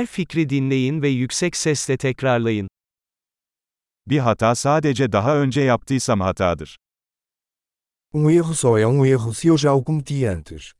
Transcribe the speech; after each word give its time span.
Her 0.00 0.06
fikri 0.06 0.50
dinleyin 0.50 1.02
ve 1.02 1.08
yüksek 1.08 1.56
sesle 1.56 1.96
tekrarlayın. 1.96 2.68
Bir 4.06 4.18
hata 4.18 4.54
sadece 4.54 5.12
daha 5.12 5.36
önce 5.36 5.60
yaptıysam 5.60 6.20
hatadır. 6.20 6.76
Um 8.12 8.30
erro 8.30 8.54
só 8.54 8.78
é 8.78 8.86
um 8.86 9.04
erro 9.04 9.34
se 9.34 9.48
eu 9.48 9.58
já 9.58 9.76
o 9.76 9.84
cometi 9.84 10.30
antes. 10.30 10.72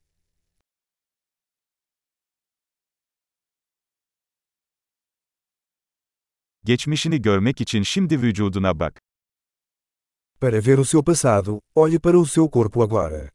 Geçmişini 6.64 7.22
görmek 7.22 7.60
için 7.60 7.82
şimdi 7.82 8.22
vücuduna 8.22 8.80
bak. 8.80 9.00
Para 10.40 10.66
ver 10.66 10.78
o 10.78 10.84
seu 10.84 11.04
passado, 11.04 11.60
olhe 11.74 11.98
para 11.98 12.18
o 12.18 12.26
seu 12.26 12.50
corpo 12.52 12.82
agora. 12.82 13.30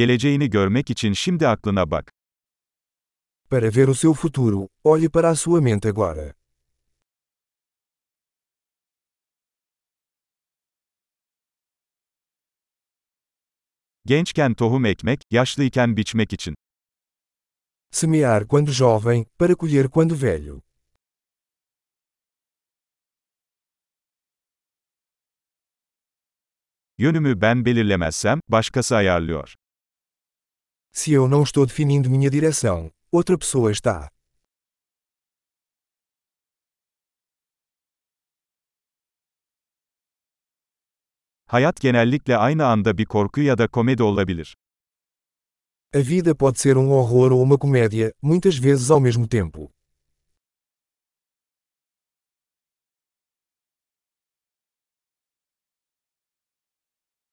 Geleceğini 0.00 0.50
görmek 0.50 0.90
için 0.90 1.12
şimdi 1.12 1.48
aklına 1.48 1.90
bak. 1.90 2.12
Para 3.50 3.66
ver 3.76 3.88
o 3.88 3.94
seu 3.94 4.14
futuro, 4.14 4.68
olhe 4.84 5.08
para 5.08 5.28
a 5.28 5.36
sua 5.36 5.60
mente 5.60 5.88
agora. 5.88 6.34
Gençken 14.06 14.54
tohum 14.54 14.84
ekmek, 14.84 15.22
yaşlıyken 15.30 15.96
biçmek 15.96 16.32
için. 16.32 16.54
Semear 17.90 18.48
quando 18.48 18.72
jovem, 18.72 19.24
para 19.38 19.54
colher 19.54 19.86
quando 19.90 20.22
velho. 20.22 20.60
Yönümü 26.98 27.40
ben 27.40 27.64
belirlemezsem, 27.64 28.40
başkası 28.48 28.96
ayarlıyor. 28.96 29.54
Se 30.92 31.12
eu 31.12 31.28
não 31.28 31.42
estou 31.42 31.66
definindo 31.66 32.10
minha 32.10 32.28
direção, 32.30 32.90
outra 33.12 33.38
pessoa 33.38 33.70
está. 33.70 34.10
Hayat 41.46 41.80
genellikle 41.80 42.36
aynı 42.36 42.66
anda 42.66 42.98
bir 42.98 43.06
korku 43.06 43.40
ya 43.40 43.58
da 43.58 43.68
komedi 43.68 44.02
olabilir. 44.02 44.56
A 45.94 45.98
vida 45.98 46.34
pode 46.34 46.58
ser 46.58 46.76
um 46.76 46.88
horror 46.90 47.32
ou 47.32 47.42
uma 47.42 47.58
comédia, 47.58 48.12
muitas 48.22 48.56
vezes 48.64 48.90
ao 48.90 49.00
mesmo 49.00 49.28
tempo. 49.28 49.68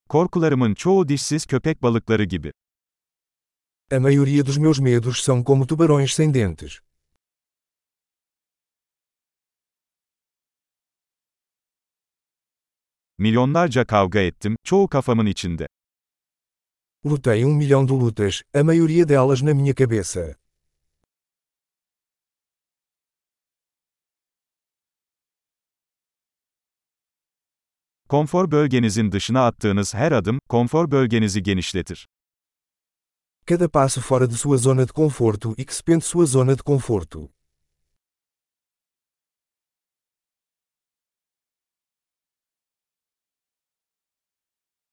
Korkularımın 0.10 0.74
çoğu 0.74 1.08
dişsiz 1.08 1.46
köpek 1.46 1.84
balıkları 1.84 2.24
gibi. 2.24 2.52
A 3.90 4.02
maioria 4.02 4.44
dos 4.44 4.58
meus 4.58 4.80
medos 4.80 5.24
são 5.24 5.42
como 5.42 5.66
tubarões 5.66 6.14
sem 6.14 6.30
dentes. 6.30 6.82
Milyonlarca 13.18 13.86
kavga 13.86 14.20
ettim, 14.20 14.56
çoğu 14.64 14.88
kafamın 14.88 15.26
içinde. 15.26 15.68
Lutei 17.06 17.46
um 17.46 17.56
milhão 17.56 17.86
de 17.86 17.94
lutas, 17.94 18.44
a 18.54 18.64
maioria 18.64 19.06
delas 19.06 19.42
na 19.42 19.54
minha 19.54 19.74
cabeça. 19.74 20.36
Konfor 28.10 28.52
bölgenizin 28.52 29.12
dışına 29.12 29.46
attığınız 29.46 29.94
her 29.94 30.12
adım, 30.12 30.40
konfor 30.50 30.92
bölgenizi 30.92 31.44
genişletir. 31.44 32.08
Cada 33.50 33.70
passo 33.70 34.02
fora 34.02 34.28
de 34.28 34.36
sua 34.36 34.58
zona 34.58 34.86
de 34.86 34.92
conforto 34.92 35.56
expande 35.58 36.04
sua 36.04 36.26
zona 36.26 36.54
de 36.54 36.62
conforto. 36.62 37.30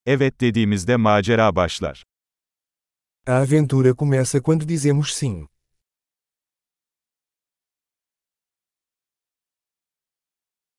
Evet 0.06 0.40
dediğimizde 0.40 0.96
macera 0.96 1.56
başlar. 1.56 2.04
A 3.26 3.32
aventura 3.32 3.94
começa 3.94 4.40
quando 4.42 4.68
dizemos 4.68 5.14
sim. 5.14 5.48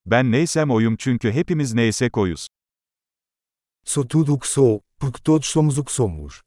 Ben 0.05 0.31
neysem 0.31 0.71
oyum 0.71 0.95
çünkü 0.97 1.31
hepimiz 1.31 1.73
neysek 1.73 2.17
oyuz. 2.17 2.47
Sou 3.83 4.07
tudo 4.07 4.33
o 4.33 4.39
que 4.39 4.47
sou, 4.47 4.81
porque 4.97 5.19
todos 5.23 5.47
somos 5.49 5.77
o 5.77 5.83
que 5.83 5.91
somos. 5.91 6.44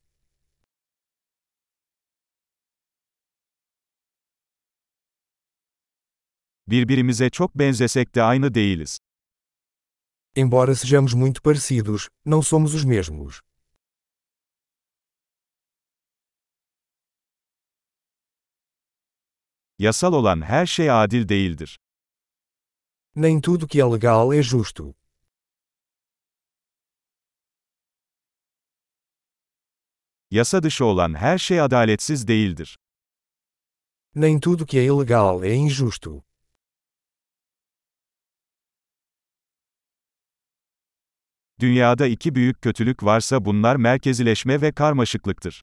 Birbirimize 6.71 7.31
çok 7.31 7.55
benzesek 7.55 8.15
de 8.15 8.23
aynı 8.23 8.55
değiliz. 8.55 8.99
Embora 10.37 10.75
sejamos 10.75 11.15
muito 11.15 11.43
parecidos, 11.43 12.09
não 12.27 12.43
somos 12.43 12.75
os 12.75 12.85
mesmos. 12.85 13.41
Yasal 19.79 20.13
olan 20.13 20.43
her 20.43 20.67
şey 20.67 20.91
adil 20.91 21.29
değildir. 21.29 21.79
Nem 23.15 23.41
tudo 23.41 23.67
que 23.69 23.83
é 23.83 23.85
legal 23.95 24.33
é 24.33 24.43
justo. 24.43 24.95
Yasa 30.31 30.63
dışı 30.63 30.85
olan 30.85 31.15
her 31.15 31.39
şey 31.39 31.61
adaletsiz 31.61 32.29
değildir. 32.29 32.79
Nem 34.15 34.41
tudo 34.41 34.67
que 34.67 34.79
é 34.79 34.85
ilegal 34.85 35.45
é 35.45 35.55
injusto. 35.55 36.28
Dünyada 41.61 42.07
iki 42.07 42.35
büyük 42.35 42.63
kötülük 42.63 43.05
varsa 43.05 43.45
bunlar 43.45 43.77
merkezileşme 43.77 44.61
ve 44.61 44.73
karmaşıklıktır. 44.73 45.63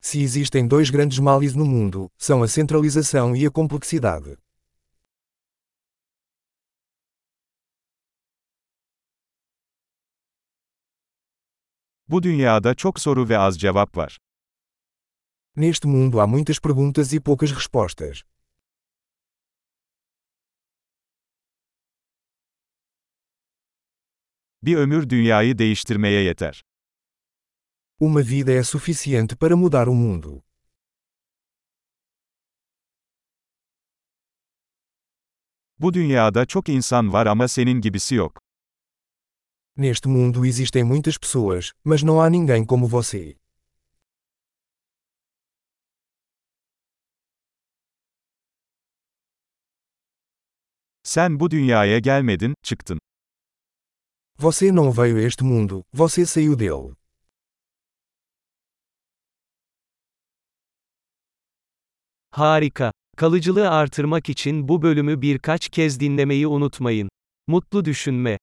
Se 0.00 0.20
existem 0.20 0.70
dois 0.70 0.90
grandes 0.90 1.18
males 1.18 1.56
no 1.56 1.64
mundo, 1.64 2.08
são 2.18 2.42
a 2.42 2.46
centralização 2.48 3.36
e 3.36 3.46
a 3.46 3.50
complexidade. 3.50 4.36
Bu 12.08 12.22
dünyada 12.22 12.74
çok 12.74 13.00
soru 13.00 13.28
ve 13.28 13.38
az 13.38 13.60
cevap 13.60 13.96
var. 13.96 14.18
Neste 15.56 15.88
mundo 15.88 16.20
há 16.20 16.26
muitas 16.26 16.58
perguntas 16.58 17.12
e 17.12 17.20
poucas 17.20 17.50
respostas. 17.50 18.22
Bir 24.62 24.76
ömür 24.76 25.10
dünyayı 25.10 25.58
değiştirmeye 25.58 26.22
yeter. 26.22 26.62
Uma 28.00 28.20
vida 28.20 28.52
é 28.52 28.64
suficiente 28.64 29.36
para 29.36 29.56
mudar 29.56 29.86
o 29.86 29.94
mundo. 29.94 30.42
Bu 35.78 35.94
dünyada 35.94 36.46
çok 36.46 36.68
insan 36.68 37.12
var 37.12 37.26
ama 37.26 37.48
senin 37.48 37.80
gibisi 37.80 38.14
yok. 38.14 38.40
Neste 39.76 40.08
mundo 40.08 40.46
existem 40.46 40.86
muitas 40.86 41.18
pessoas, 41.18 41.72
mas 41.84 42.02
não 42.02 42.20
há 42.20 42.30
ninguém 42.32 42.66
como 42.66 42.86
você. 42.88 43.36
Sen 51.02 51.40
bu 51.40 51.50
dünyaya 51.50 51.98
gelmedin, 51.98 52.54
çıktın. 52.62 53.00
Você 54.42 54.72
não 54.72 54.90
veio 54.90 55.18
a 55.18 55.20
este 55.20 55.44
mundo, 55.44 55.84
você 55.92 56.24
saiu 56.24 56.56
dele. 56.56 56.94
Harika. 62.30 62.92
Kalıcılığı 63.16 63.70
artırmak 63.70 64.28
için 64.28 64.68
bu 64.68 64.82
bölümü 64.82 65.22
birkaç 65.22 65.68
kez 65.68 66.00
dinlemeyi 66.00 66.46
unutmayın. 66.46 67.08
Mutlu 67.46 67.84
düşünme. 67.84 68.38